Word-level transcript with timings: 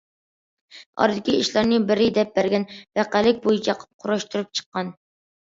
ئارىدىكى 1.03 1.35
ئىشلارنى 1.41 1.79
بىرى 1.91 2.07
دەپ 2.15 2.31
بەرگەن 2.39 2.65
ۋەقەلىك 3.01 3.45
بويىچە 3.45 3.77
قۇراشتۇرۇپ 3.85 4.53
چىققان. 4.61 4.95